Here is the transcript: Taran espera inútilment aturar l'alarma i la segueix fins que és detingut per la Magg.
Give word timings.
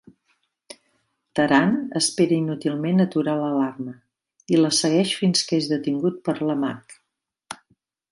Taran 1.39 1.75
espera 1.99 2.35
inútilment 2.45 3.03
aturar 3.05 3.35
l'alarma 3.41 3.93
i 4.55 4.59
la 4.63 4.73
segueix 4.79 5.13
fins 5.21 5.45
que 5.51 5.61
és 5.61 5.69
detingut 5.75 6.19
per 6.29 6.37
la 6.51 6.57
Magg. 6.63 6.97